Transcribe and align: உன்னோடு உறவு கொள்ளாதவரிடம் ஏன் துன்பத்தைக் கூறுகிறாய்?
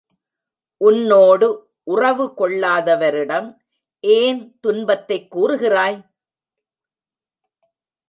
உன்னோடு 0.77 1.47
உறவு 1.83 2.33
கொள்ளாதவரிடம் 2.37 3.57
ஏன் 3.99 4.59
துன்பத்தைக் 4.59 5.31
கூறுகிறாய்? 5.31 5.99